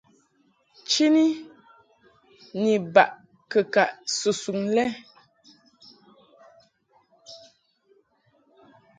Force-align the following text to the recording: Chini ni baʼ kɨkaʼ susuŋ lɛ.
Chini 0.89 1.23
ni 2.61 2.73
baʼ 2.93 3.11
kɨkaʼ 3.51 3.91
susuŋ 4.17 4.59
lɛ. 4.75 4.85